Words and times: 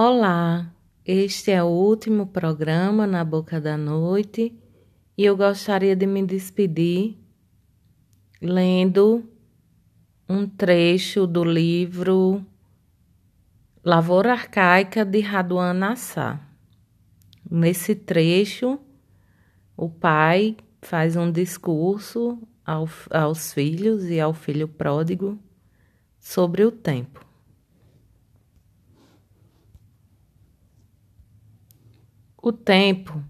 Olá, 0.00 0.72
este 1.04 1.50
é 1.50 1.60
o 1.60 1.66
último 1.66 2.28
programa 2.28 3.04
na 3.04 3.24
Boca 3.24 3.60
da 3.60 3.76
Noite 3.76 4.56
e 5.16 5.24
eu 5.24 5.36
gostaria 5.36 5.96
de 5.96 6.06
me 6.06 6.24
despedir 6.24 7.16
lendo 8.40 9.28
um 10.28 10.46
trecho 10.46 11.26
do 11.26 11.42
livro 11.42 12.46
Lavoura 13.84 14.34
Arcaica 14.34 15.04
de 15.04 15.18
Raduan 15.18 15.74
Nassar. 15.74 16.48
Nesse 17.50 17.96
trecho, 17.96 18.78
o 19.76 19.90
pai 19.90 20.56
faz 20.80 21.16
um 21.16 21.28
discurso 21.28 22.40
ao, 22.64 22.88
aos 23.10 23.52
filhos 23.52 24.04
e 24.04 24.20
ao 24.20 24.32
filho 24.32 24.68
pródigo 24.68 25.36
sobre 26.20 26.64
o 26.64 26.70
tempo. 26.70 27.27
O 32.40 32.52
tempo 32.52 33.22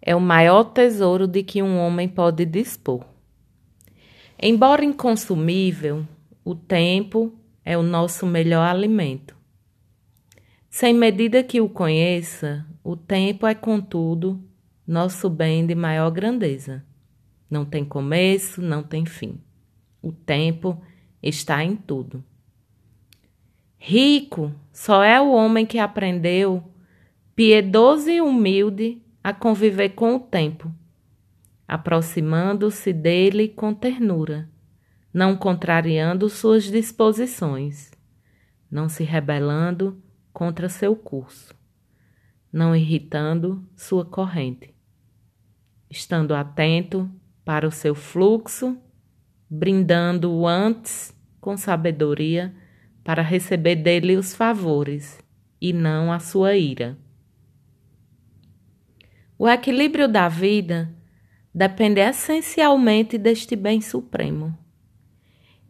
é 0.00 0.14
o 0.14 0.20
maior 0.20 0.64
tesouro 0.64 1.26
de 1.26 1.42
que 1.42 1.60
um 1.60 1.78
homem 1.78 2.08
pode 2.08 2.44
dispor. 2.44 3.04
Embora 4.40 4.84
inconsumível, 4.84 6.06
o 6.44 6.54
tempo 6.54 7.34
é 7.64 7.76
o 7.76 7.82
nosso 7.82 8.24
melhor 8.24 8.68
alimento. 8.68 9.34
Sem 10.70 10.94
medida 10.94 11.42
que 11.42 11.60
o 11.60 11.68
conheça, 11.68 12.64
o 12.84 12.94
tempo 12.94 13.46
é, 13.46 13.54
contudo, 13.54 14.40
nosso 14.86 15.28
bem 15.28 15.66
de 15.66 15.74
maior 15.74 16.10
grandeza. 16.10 16.84
Não 17.50 17.64
tem 17.64 17.84
começo, 17.84 18.62
não 18.62 18.82
tem 18.82 19.04
fim. 19.04 19.40
O 20.00 20.12
tempo 20.12 20.80
está 21.20 21.64
em 21.64 21.74
tudo. 21.74 22.22
Rico 23.76 24.52
só 24.72 25.02
é 25.02 25.20
o 25.20 25.32
homem 25.32 25.66
que 25.66 25.78
aprendeu 25.78 26.62
piedoso 27.36 28.08
e 28.08 28.18
humilde 28.18 29.02
a 29.22 29.30
conviver 29.30 29.90
com 29.90 30.16
o 30.16 30.20
tempo, 30.20 30.72
aproximando-se 31.68 32.94
dele 32.94 33.46
com 33.46 33.74
ternura, 33.74 34.48
não 35.12 35.36
contrariando 35.36 36.30
suas 36.30 36.64
disposições, 36.64 37.90
não 38.70 38.88
se 38.88 39.04
rebelando 39.04 40.02
contra 40.32 40.70
seu 40.70 40.96
curso, 40.96 41.54
não 42.50 42.74
irritando 42.74 43.62
sua 43.76 44.06
corrente, 44.06 44.74
estando 45.90 46.34
atento 46.34 47.06
para 47.44 47.68
o 47.68 47.70
seu 47.70 47.94
fluxo, 47.94 48.78
brindando-o 49.48 50.48
antes 50.48 51.14
com 51.38 51.54
sabedoria 51.54 52.54
para 53.04 53.20
receber 53.20 53.76
dele 53.76 54.16
os 54.16 54.34
favores 54.34 55.18
e 55.60 55.74
não 55.74 56.10
a 56.10 56.18
sua 56.18 56.56
ira. 56.56 56.96
O 59.38 59.48
equilíbrio 59.48 60.08
da 60.08 60.28
vida 60.28 60.94
depende 61.54 62.00
essencialmente 62.00 63.18
deste 63.18 63.54
bem 63.54 63.80
supremo. 63.80 64.56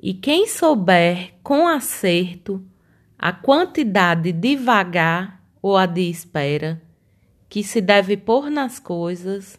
E 0.01 0.15
quem 0.15 0.47
souber 0.47 1.35
com 1.43 1.67
acerto 1.67 2.65
a 3.19 3.33
quantidade 3.33 4.31
de 4.31 4.57
vagar 4.57 5.43
ou 5.61 5.77
a 5.77 5.87
de 5.87 6.09
espera 6.09 6.83
que 7.49 7.63
se 7.63 7.81
deve 7.81 8.17
pôr 8.17 8.51
nas 8.51 8.79
coisas, 8.79 9.59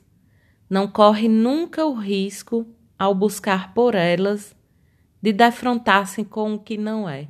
não 0.70 0.88
corre 0.88 1.28
nunca 1.28 1.86
o 1.86 1.94
risco, 1.94 2.66
ao 3.00 3.14
buscar 3.14 3.74
por 3.74 3.96
elas, 3.96 4.56
de 5.22 5.32
defrontar-se 5.32 6.24
com 6.24 6.54
o 6.54 6.60
que 6.60 6.78
não 6.78 7.08
é. 7.08 7.28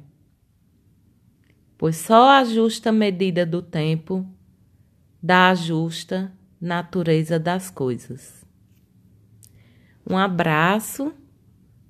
Pois 1.78 1.98
só 1.98 2.30
a 2.30 2.44
justa 2.44 2.92
medida 2.92 3.46
do 3.46 3.62
tempo 3.62 4.26
dá 5.22 5.50
a 5.50 5.56
justa 5.56 6.37
natureza 6.60 7.40
das 7.40 7.70
coisas. 7.70 8.46
Um 10.10 10.18
abraço, 10.18 11.14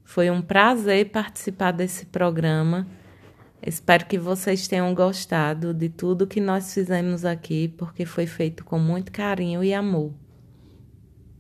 foi 0.04 0.30
um 0.30 0.42
prazer 0.42 1.12
participar 1.12 1.72
desse 1.72 2.06
programa. 2.06 2.88
Espero 3.62 4.06
que 4.06 4.18
vocês 4.18 4.68
tenham 4.68 4.94
gostado 4.94 5.74
de 5.74 5.90
tudo 5.90 6.28
que 6.28 6.40
nós 6.40 6.74
fizemos 6.74 7.26
aqui, 7.26 7.68
porque 7.78 8.06
foi 8.06 8.26
feito 8.26 8.64
com 8.64 8.80
muito 8.80 9.12
carinho 9.12 9.64
e 9.64 9.74
amor. 9.74 10.14